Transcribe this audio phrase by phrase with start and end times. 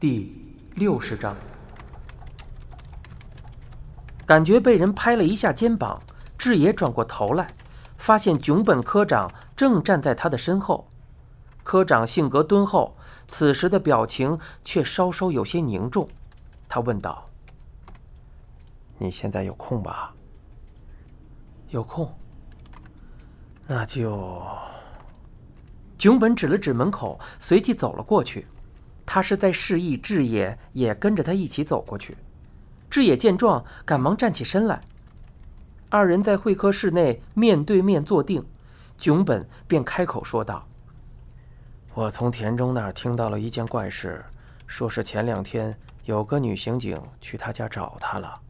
[0.00, 0.32] 第
[0.76, 1.34] 六十章，
[4.24, 6.00] 感觉被人拍了一下肩膀，
[6.38, 7.52] 志野转过头来，
[7.96, 10.88] 发现囧本科长正站在他的身后。
[11.64, 16.08] 科长性格敦厚，此时的表情却稍稍有些凝重。
[16.68, 17.24] 他问道
[18.98, 20.14] ：“你现在有空吧
[21.70, 22.14] ？”“有空。
[23.66, 24.40] ”“那就……”
[25.98, 28.46] 囧本指了指门口，随即走了过去。
[29.18, 32.16] 他是在示意志野也跟着他一起走过去。
[32.88, 34.80] 志野见状，赶忙站起身来。
[35.88, 38.46] 二人在会客室内面对面坐定，
[38.96, 40.68] 囧本便开口说道
[41.94, 44.24] ：“我从田中那儿听到了一件怪事，
[44.68, 48.40] 说是前两天有个女刑警去他家找他了。”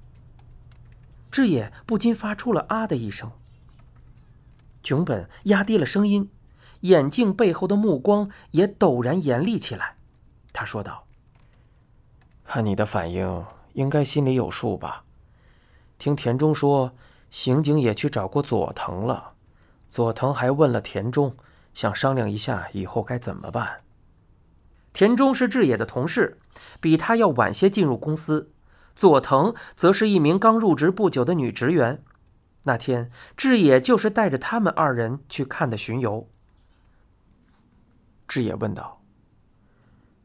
[1.33, 3.33] 志野不禁发出了“啊”的一声。
[4.83, 6.29] 囧本压低了声音，
[6.81, 9.95] 眼镜背后的目光也陡然严厉起来。
[10.53, 11.07] 他说道
[12.45, 13.45] ：“看你的反应，
[13.75, 15.05] 应该心里有数吧？
[15.99, 16.93] 听田中说，
[17.31, 19.35] 刑警也去找过佐藤了，
[19.89, 21.37] 佐藤还问了田中，
[21.75, 23.83] 想商量一下以后该怎么办。
[24.93, 26.39] 田中是志野的同事，
[26.81, 28.49] 比他要晚些进入公司；
[28.97, 32.03] 佐藤则是一名刚入职不久的女职员。
[32.65, 36.29] 那天，志野就是带着他们二人去看的巡游。”
[38.27, 38.98] 志野问道。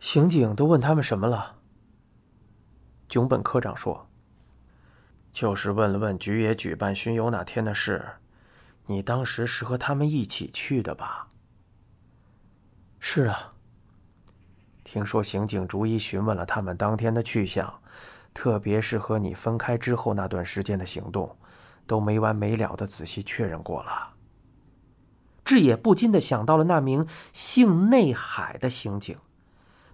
[0.04, 1.56] 刑警都问他们什么了？
[3.08, 4.10] 囧本科长说
[5.32, 8.06] ：“就是问了问菊野举办巡游那天的事。
[8.88, 11.30] 你当时是和他们一起去的吧
[13.00, 13.50] ？”“是啊。”
[14.84, 17.82] 听说刑警逐一询问了他们当天的去向，
[18.34, 21.38] 特别是和你分开之后那段时间的行动，
[21.88, 24.16] 都没完没了的仔细确认过了。
[25.46, 29.18] 志野不禁的想到了那名姓内海的刑警。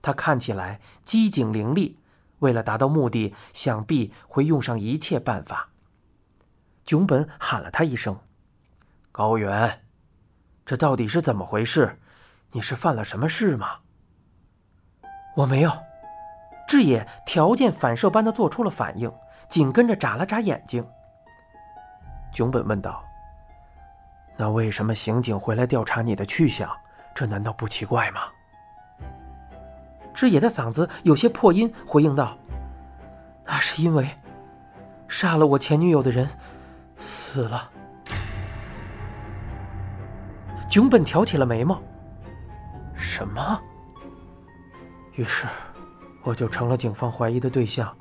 [0.01, 1.95] 他看起来机警伶俐，
[2.39, 5.69] 为了达到目的，想必会用上一切办法。
[6.85, 8.19] 囧本喊了他一声
[9.11, 9.81] ：“高原，
[10.65, 11.99] 这到底是怎么回事？
[12.51, 13.79] 你是犯了什么事吗
[15.37, 15.71] ？”“我没有。”
[16.67, 19.11] 志野条件反射般的做出了反应，
[19.47, 20.87] 紧跟着眨了眨眼睛。
[22.31, 23.03] 囧本问道
[24.37, 26.71] ：“那为什么刑警会来调查你的去向？
[27.15, 28.21] 这难道不奇怪吗？”
[30.19, 32.37] 志野的嗓子有些破音，回应道
[33.47, 34.05] ：“那是因为
[35.07, 36.27] 杀了我前女友的人
[36.97, 37.71] 死了。”
[40.69, 41.81] 囧本挑起了眉毛
[42.93, 43.61] ：“什么？”
[45.15, 45.47] 于是
[46.21, 47.95] 我就成了警方怀疑的对象。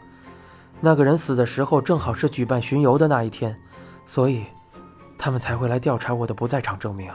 [0.81, 3.57] 那个人死的时候正好是举办巡游的那一天，
[4.05, 4.45] 所以
[5.17, 7.13] 他们才会来调查我的不在场证明。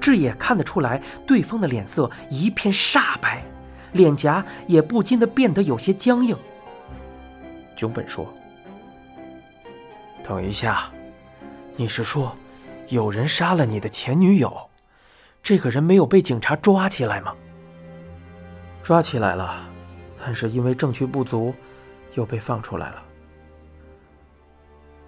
[0.00, 3.44] 志野看得出来，对方的脸色一片煞白，
[3.92, 6.36] 脸颊也不禁的变得有些僵硬。
[7.76, 8.32] 囧本说
[10.24, 10.90] ：“等一下，
[11.76, 12.34] 你是说
[12.88, 14.68] 有人杀了你的前女友？
[15.42, 17.34] 这个人没有被警察抓起来吗？”
[18.82, 19.68] 抓起来了，
[20.24, 21.54] 但是因为证据不足，
[22.14, 23.02] 又被放出来了。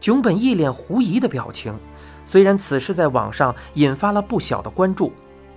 [0.02, 1.72] 囧本一脸狐疑的表情。
[2.24, 5.12] 虽然此事在网上引发了不小的关注，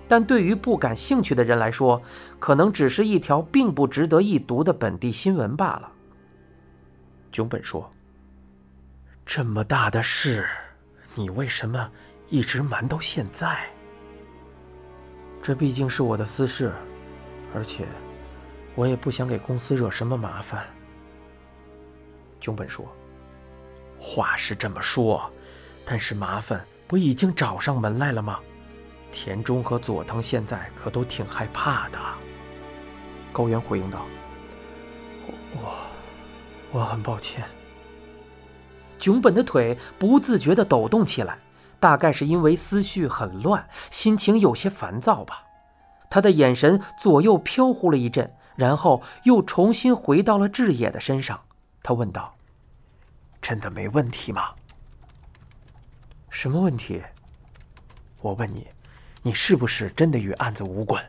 [0.08, 2.02] 但对于不感兴趣的人来说，
[2.40, 5.92] 可能只是一条并不值得一读的本地新闻罢了。
[7.32, 7.90] 囧本说
[9.26, 10.48] ：“这么大的事，
[11.16, 11.90] 你为什么
[12.30, 13.68] 一直瞒到现在？
[15.42, 16.72] 这毕竟是我的私事，
[17.54, 17.86] 而且
[18.76, 20.66] 我也不想给公司惹什么麻烦。”
[22.40, 22.88] 囧本说
[24.00, 25.30] ：“话是这么说。”
[25.86, 28.40] 但是麻烦不已经找上门来了吗？
[29.12, 32.00] 田中和佐藤现在可都挺害怕的。
[33.32, 34.06] 高原回应道
[35.56, 35.74] ：“我，
[36.72, 37.44] 我很抱歉。”
[38.98, 41.38] 囧本的腿不自觉地抖动起来，
[41.80, 45.44] 大概是因为思绪很乱，心情有些烦躁吧。
[46.10, 51.42] 他的眼神左右飘忽了一阵，然后又重新回到了志野的身上。
[51.84, 52.35] 他问道
[53.48, 54.56] ：“真的没问题吗？”
[56.32, 57.04] 什么问题？
[58.22, 58.68] 我问你，
[59.22, 61.06] 你是不是真的与案子无关？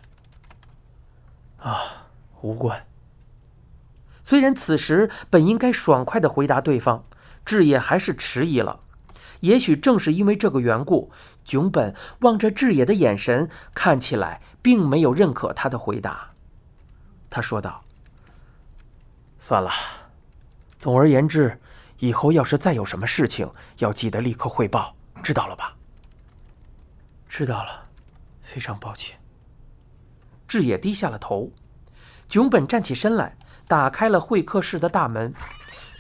[1.58, 2.06] 啊，
[2.42, 2.86] 无关。
[4.22, 7.06] 虽然此时本应该爽快的回答对方，
[7.46, 8.80] 志野还是迟疑了。
[9.40, 11.10] 也许正是因为这个缘故，
[11.42, 16.32] 囧本望着志野的眼神看起来并没有认可他的回答。
[17.30, 17.82] 他说道
[19.40, 19.70] ：“算了，
[20.78, 21.58] 总而言之，
[21.98, 25.74] 以后要是再有什么事情，要记得立刻汇报。”知道了吧？
[27.28, 27.86] 知道了，
[28.42, 29.18] 非常抱歉。
[30.46, 31.50] 志野低下了头，
[32.28, 35.34] 炯本站起身来，打开了会客室的大门。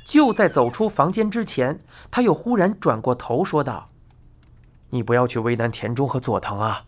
[0.04, 3.90] 就在走出房间之前，他又忽然转过头说道
[4.90, 6.84] ：“你不要去为难田中和佐藤啊。”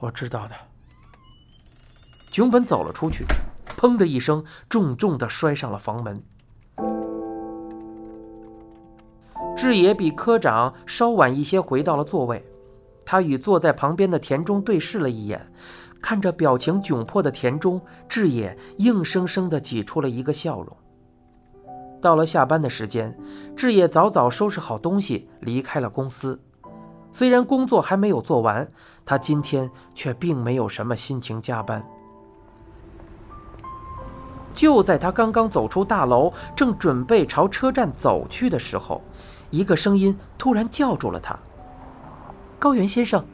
[0.00, 0.54] 我知道的。
[2.30, 3.26] 炯本走了出去，
[3.76, 6.24] 砰的一声，重重的摔上了房门。
[9.56, 12.44] 志野比科长稍晚一些回到了座位，
[13.04, 15.40] 他与坐在旁边的田中对视了一眼，
[16.02, 20.76] 看着表情窘迫的田中，志野硬生生的挤出了一个笑容。
[22.00, 23.16] 到了下班的时间，
[23.56, 26.38] 志野早早收拾好东西离开了公司。
[27.12, 28.68] 虽然工作还没有做完，
[29.06, 31.82] 他今天却并没有什么心情加班。
[34.52, 39.00] 就在他刚刚走出大楼，正准备朝车站走去的时候，
[39.54, 41.38] 一个声音突然叫住了他
[42.58, 43.24] ：“高原先生。”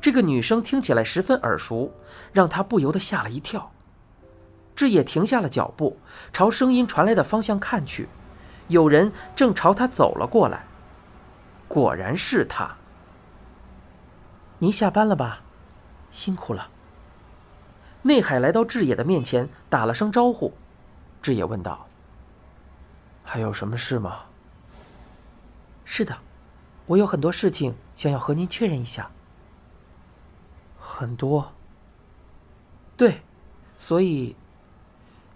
[0.00, 1.90] 这个女声听起来十分耳熟，
[2.32, 3.72] 让他不由得吓了一跳。
[4.76, 5.98] 志野停下了脚步，
[6.32, 8.08] 朝声音传来的方向看去，
[8.68, 10.64] 有人正朝他走了过来。
[11.66, 12.76] 果然是他。
[14.60, 15.40] 您下班了吧？
[16.12, 16.68] 辛苦了。
[18.02, 20.52] 内海来到志野的面前，打了声招呼。
[21.20, 21.88] 志野问道
[23.24, 24.20] ：“还有什么事吗
[25.84, 26.18] ？”“是的，
[26.86, 29.10] 我有很多事情想要和您确认一下。
[30.78, 31.52] ”“很多。
[32.96, 33.22] ”“对，
[33.76, 34.36] 所以。”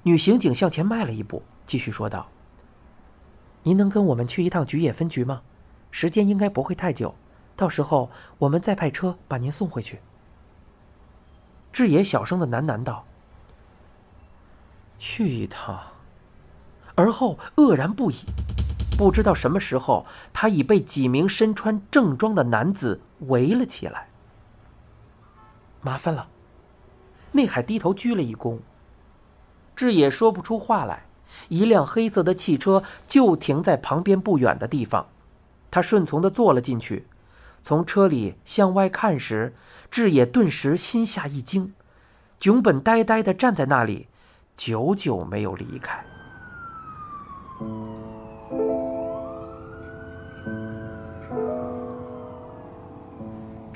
[0.04, 2.28] 女刑警向前迈了一步，继续说道
[3.64, 5.42] ：“您能跟我们去一趟菊野分局吗？
[5.90, 7.14] 时间应该不会太久，
[7.54, 10.00] 到时候我们再派车把您送回去。”
[11.72, 13.04] 志野小声的喃喃道
[14.96, 15.78] ：“去一趟。”
[16.94, 18.16] 而后愕然不已，
[18.98, 24.08] 不知道什么时候，他已被几名身穿正装的男子围了起来。
[25.80, 26.26] 麻烦了，
[27.30, 28.58] 内海低头鞠了一躬。
[29.76, 31.06] 志野说不出话来，
[31.48, 35.06] 一辆黑色的汽车就停在旁边不远的地方，
[35.70, 37.06] 他顺从的坐了进去。
[37.62, 39.54] 从车里向外看时，
[39.92, 41.72] 志野顿时心下一惊，
[42.40, 44.08] 炯本呆呆的站在那里，
[44.56, 46.04] 久久没有离开。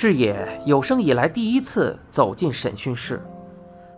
[0.03, 3.25] 志野有生以来第一次走进审讯室。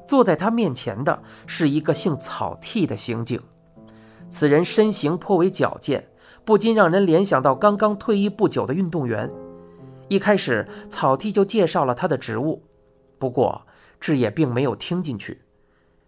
[0.07, 3.41] 坐在他面前的是一个姓草剃的刑警，
[4.29, 6.07] 此人身形颇为矫健，
[6.45, 9.31] 不禁让人联想到刚刚退役不久的运动员。
[10.09, 12.63] 一开始，草剃就介绍了他的职务，
[13.19, 13.67] 不过
[13.99, 15.41] 志野并没有听进去。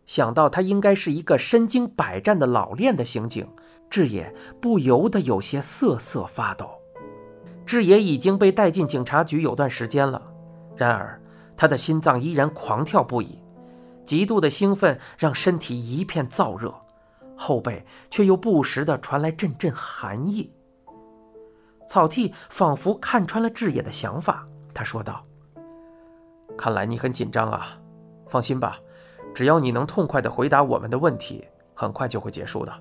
[0.05, 3.49] 想到他应该是一个身经百战的老练的刑警，
[3.89, 6.76] 志野不由得有些瑟瑟发抖。
[7.67, 10.23] 志野已经被带进警察局有段时间了，
[10.77, 11.21] 然而
[11.57, 13.41] 他的心脏依然狂跳不已。
[14.05, 16.73] 极度的兴奋让身体一片燥热，
[17.37, 20.53] 后背却又不时的传来阵阵寒意。
[21.89, 25.25] 草剃仿佛看穿了志野的想法，他说道
[26.57, 27.77] ：“看来你很紧张啊，
[28.29, 28.79] 放心吧，
[29.35, 32.73] 只要你能痛快的回答我们的问题，很快就会结束的。”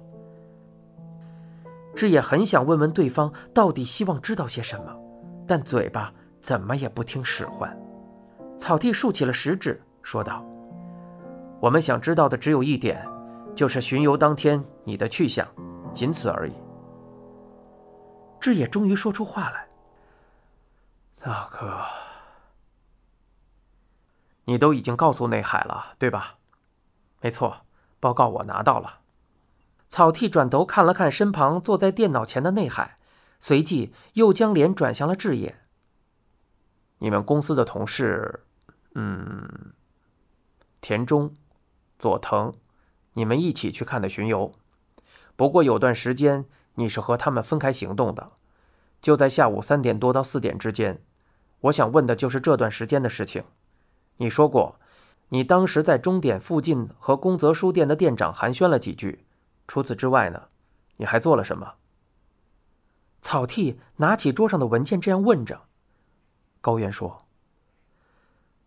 [1.96, 4.94] 志也很想问问对方到底希望知道些什么，
[5.48, 7.76] 但嘴巴怎么也不听使唤。
[8.58, 10.46] 草剃竖起了食指，说道。
[11.62, 13.08] 我们想知道的只有一点，
[13.56, 15.48] 就是巡游当天你的去向，
[15.94, 16.54] 仅此而已。
[18.40, 19.68] 志也终于说出话来
[21.20, 21.80] ：“大哥，
[24.44, 26.36] 你都已经告诉内海了，对吧
[27.22, 27.66] ？”“没错，
[28.00, 29.00] 报告我拿到了。”
[29.96, 32.98] 草剃转头看了看身旁坐在电脑前的内海，
[33.40, 35.56] 随即又将脸转向了志野
[37.00, 38.42] ：“你们公司的同事，
[38.94, 39.72] 嗯，
[40.82, 41.34] 田中。”
[41.98, 42.52] 佐藤，
[43.14, 44.52] 你们一起去看的巡游，
[45.38, 48.34] 不过有段时间你是和他们分开行动的，
[49.02, 51.02] 就在下午三点多到四点之间。
[51.62, 53.46] 我想问的就是这段时间的事情。
[54.18, 54.78] 你说过，
[55.30, 59.25] 你当时在终点附近和宫泽书店的店长寒暄了几句，
[59.68, 60.50] 除此之外呢，
[60.98, 61.76] 你还做了什么？
[63.22, 65.64] 草剃拿起桌上的文件，这样问着。
[66.62, 67.18] 高原说：“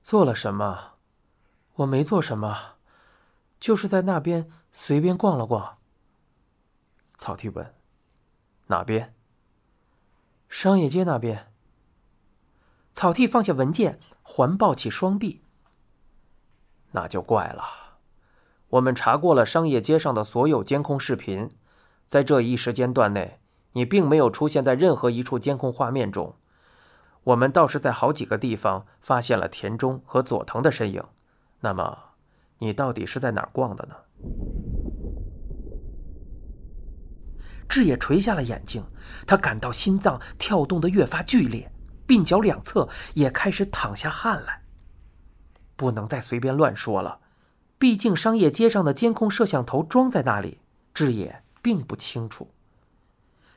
[0.03, 0.95] 做了什么？
[1.75, 2.75] 我没做什么。”
[3.61, 5.79] 就是在那边随便逛了逛。
[7.17, 7.75] 草剃问
[8.69, 9.15] ：“哪边？”
[10.49, 11.53] 商业街那边。
[12.93, 15.43] 草剃放下文件，环抱起双臂。
[16.93, 17.88] 那就怪了。
[18.71, 21.49] 我们查过了商业街上的所有监控视频，
[22.07, 23.39] 在这一时间段内，
[23.73, 26.35] 你并没有出现在任何一处监控画面中。
[27.25, 31.03] 我们倒是在好几个地方发现了田中和佐藤的身影。
[31.61, 32.05] 那么。
[32.61, 33.95] 你到底是在哪儿逛的呢？
[37.69, 38.83] 志野垂下了眼睛，
[39.29, 41.71] 他感到心脏跳动得越发剧烈，
[42.09, 44.61] 鬓角两侧也开始淌下汗来。
[45.77, 47.21] 不能再随便乱说了，
[47.79, 50.59] 毕竟商业街上的监控摄像头装在那里，
[50.93, 52.51] 志野并不清楚。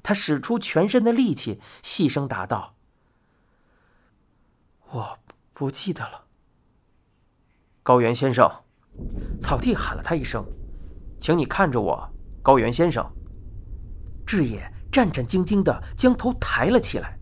[0.03, 2.75] 他使出全身的力气，细声答道
[4.91, 5.17] ：“我
[5.53, 6.25] 不记得了。”
[7.83, 8.49] 高原先生，
[9.39, 10.45] 草地喊了他一声
[11.19, 12.13] ：“请你看着我，
[12.43, 13.11] 高原先生。”
[14.25, 17.17] 志野战战兢兢地将头抬了起来，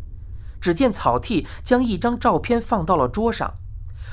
[0.62, 3.54] 只见草剃将一张照片放到了桌上。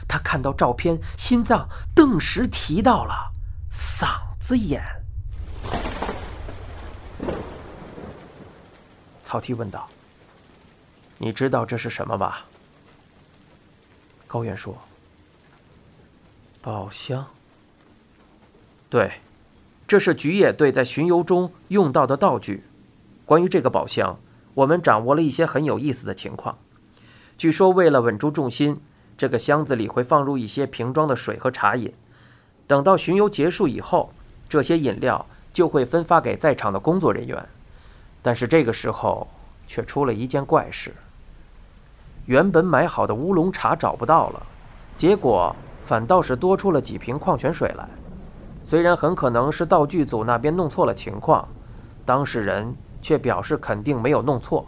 [0.09, 3.33] 他看到照片，心脏顿时提到了
[3.71, 4.07] 嗓
[4.39, 4.83] 子眼。
[9.23, 9.89] 草剃问道
[11.19, 12.47] ：“你知道这是什么吧？”
[14.29, 14.77] 高原说
[16.63, 17.27] ：“宝箱。”
[18.89, 19.15] 对，
[19.89, 22.65] 这是菊野队在巡游中用到的道具。
[23.25, 24.17] 关于这个宝箱，
[24.55, 26.57] 我们掌握了一些很有意思的情况。
[27.37, 28.81] 据说，为了稳住重心，
[29.17, 31.93] 这个箱子里会放入一些瓶装的水和茶饮。
[32.67, 34.11] 等到巡游结束以后，
[34.49, 37.47] 这些饮料就会分发给在场的工作人员。
[38.23, 39.27] 但是这个时候
[39.67, 40.93] 却出了一件怪事：
[42.27, 44.43] 原本买好的乌龙茶找不到了，
[44.97, 45.55] 结果
[45.85, 47.89] 反倒是多出了几瓶矿泉水来。
[48.65, 51.49] 虽然很可能是道具组那边弄错了情况，
[52.05, 52.75] 当事人。
[53.03, 54.67] 却表示肯定没有弄错，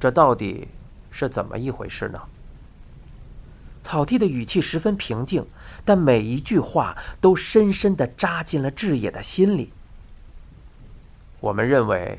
[0.00, 0.66] 这到底
[1.12, 2.20] 是怎么一回事呢？
[3.88, 5.46] 草地的语气十分平静，
[5.82, 9.72] 但每一句话都深深地扎进了志野的心里。
[11.40, 12.18] 我们认为，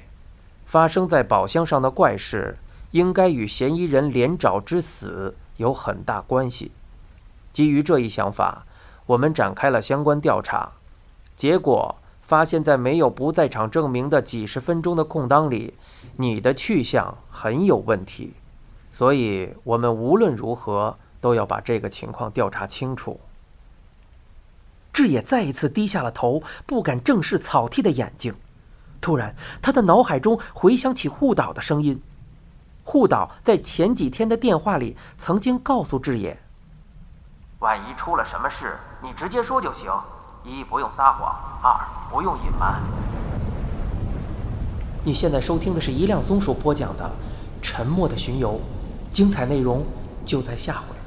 [0.65, 2.57] 发生在宝箱上的怪事
[2.89, 6.71] 应该与嫌疑人连沼之死有很大关系。
[7.53, 8.65] 基于这一想法，
[9.05, 10.71] 我们展开了相关调查，
[11.35, 11.97] 结果。
[12.23, 15.75] 发现，在没有不在场证明的几十分钟的空档里，
[16.17, 18.33] 你的去向很有问题，
[18.89, 23.19] 所以我们无论如何都要把这个情况调查清楚。
[24.91, 28.33] 志野再一次低下了头，不敢正视草剃的眼睛。
[28.99, 32.01] 突然，他的脑海中回想起护岛的声音。
[32.83, 36.37] 护岛在前几天的电话里曾经告诉志野
[37.59, 39.91] ：“万一出了什么事，你直接说就行。”
[40.43, 42.81] 一不用撒谎，二不用隐瞒。
[45.03, 47.03] 你现在收听的是一辆松鼠播讲的
[47.61, 48.59] 《沉默的巡游》，
[49.15, 49.85] 精彩内容
[50.25, 50.98] 就在下回。